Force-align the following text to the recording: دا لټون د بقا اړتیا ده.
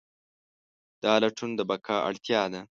دا 1.03 1.13
لټون 1.21 1.49
د 1.55 1.59
بقا 1.69 1.97
اړتیا 2.09 2.41
ده. 2.53 2.61